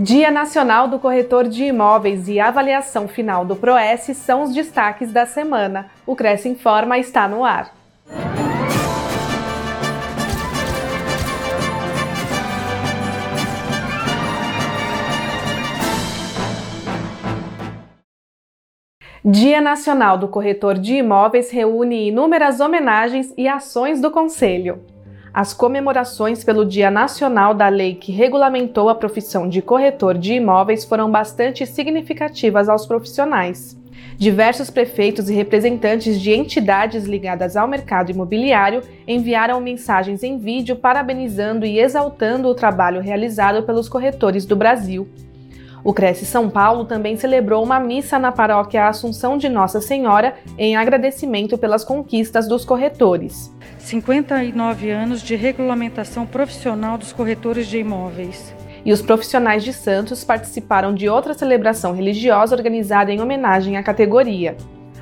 [0.00, 5.26] Dia Nacional do Corretor de Imóveis e avaliação final do PROES são os destaques da
[5.26, 5.90] semana.
[6.06, 7.74] O Cresce Informa está no ar.
[19.24, 24.80] Dia Nacional do Corretor de Imóveis reúne inúmeras homenagens e ações do Conselho.
[25.38, 30.84] As comemorações pelo Dia Nacional da Lei que regulamentou a profissão de corretor de imóveis
[30.84, 33.78] foram bastante significativas aos profissionais.
[34.16, 41.64] Diversos prefeitos e representantes de entidades ligadas ao mercado imobiliário enviaram mensagens em vídeo parabenizando
[41.64, 45.06] e exaltando o trabalho realizado pelos corretores do Brasil.
[45.84, 50.76] O Cresce São Paulo também celebrou uma missa na paróquia Assunção de Nossa Senhora em
[50.76, 53.54] agradecimento pelas conquistas dos corretores.
[53.78, 58.54] 59 anos de regulamentação profissional dos corretores de imóveis.
[58.84, 64.56] E os profissionais de Santos participaram de outra celebração religiosa organizada em homenagem à categoria.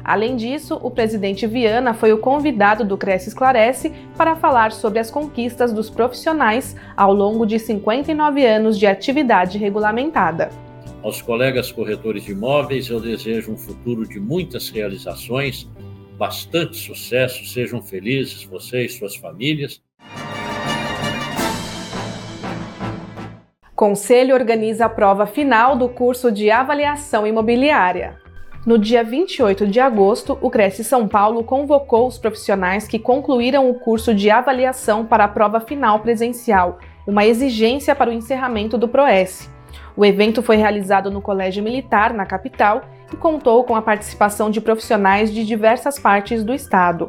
[0.05, 5.11] Além disso, o presidente Viana foi o convidado do Cresce Esclarece para falar sobre as
[5.11, 10.49] conquistas dos profissionais ao longo de 59 anos de atividade regulamentada.
[11.07, 15.71] Aos colegas corretores de imóveis, eu desejo um futuro de muitas realizações
[16.19, 19.81] bastante sucesso, sejam felizes você e suas famílias.
[23.77, 28.19] Conselho organiza a prova final do curso de avaliação imobiliária.
[28.67, 33.75] No dia 28 de agosto, o Cresce São Paulo convocou os profissionais que concluíram o
[33.75, 39.55] curso de avaliação para a prova final presencial, uma exigência para o encerramento do PROES.
[39.97, 42.83] O evento foi realizado no Colégio Militar, na capital,
[43.13, 47.09] e contou com a participação de profissionais de diversas partes do Estado.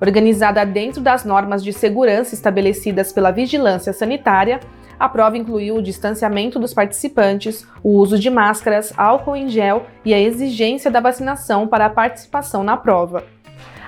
[0.00, 4.60] Organizada dentro das normas de segurança estabelecidas pela Vigilância Sanitária,
[4.98, 10.14] a prova incluiu o distanciamento dos participantes, o uso de máscaras, álcool em gel e
[10.14, 13.24] a exigência da vacinação para a participação na prova.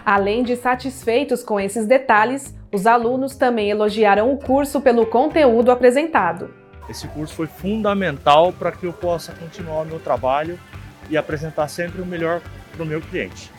[0.04, 6.63] Além de satisfeitos com esses detalhes, os alunos também elogiaram o curso pelo conteúdo apresentado.
[6.88, 10.58] Esse curso foi fundamental para que eu possa continuar o meu trabalho
[11.08, 12.40] e apresentar sempre o melhor
[12.72, 13.50] para o meu cliente.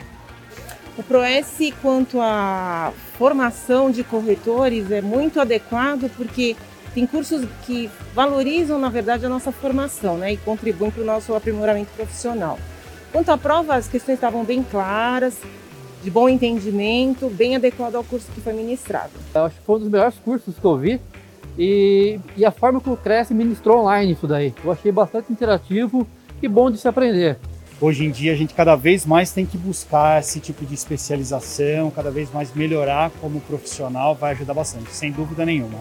[0.97, 6.55] O ProS, quanto à formação de corretores, é muito adequado porque
[6.93, 11.35] tem cursos que valorizam, na verdade, a nossa formação né, e contribuem para o nosso
[11.35, 12.57] aprimoramento profissional.
[13.11, 15.37] Quanto à prova, as questões estavam bem claras,
[16.01, 19.11] de bom entendimento, bem adequado ao curso que foi ministrado.
[19.33, 21.01] Eu acho que foi um dos melhores cursos que eu vi
[21.57, 24.53] e, e a forma que o Cresce ministrou online isso daí.
[24.63, 26.07] Eu achei bastante interativo
[26.41, 27.37] e bom de se aprender.
[27.79, 31.91] Hoje em dia a gente cada vez mais tem que buscar esse tipo de especialização,
[31.91, 35.79] cada vez mais melhorar como profissional vai ajudar bastante, sem dúvida nenhuma.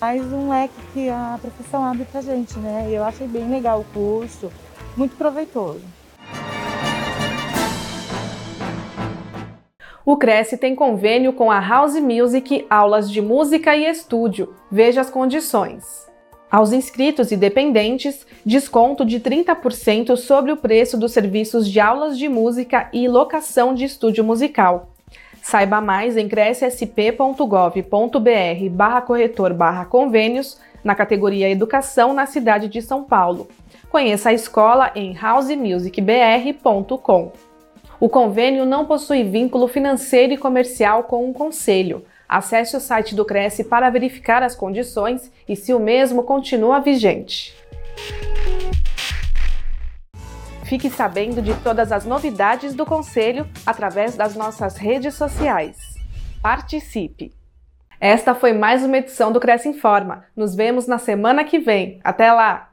[0.00, 2.88] Mais um leque que a profissão abre pra gente, né?
[2.90, 4.50] Eu achei bem legal o curso,
[4.96, 5.80] muito proveitoso.
[10.04, 14.54] O Cresce tem convênio com a House Music Aulas de Música e Estúdio.
[14.70, 16.08] Veja as condições.
[16.50, 22.28] Aos inscritos e dependentes, desconto de 30% sobre o preço dos serviços de aulas de
[22.28, 24.88] música e locação de estúdio musical.
[25.42, 33.04] Saiba mais em crescsp.gov.br barra corretor barra convênios na categoria Educação na cidade de São
[33.04, 33.48] Paulo.
[33.90, 37.49] Conheça a escola em housemusicbr.com.
[38.00, 42.02] O convênio não possui vínculo financeiro e comercial com o conselho.
[42.26, 47.54] Acesse o site do Cresce para verificar as condições e se o mesmo continua vigente.
[50.64, 55.76] Fique sabendo de todas as novidades do Conselho através das nossas redes sociais.
[56.40, 57.34] Participe!
[58.00, 60.24] Esta foi mais uma edição do Cresce Informa.
[60.34, 62.00] Nos vemos na semana que vem.
[62.02, 62.70] Até lá!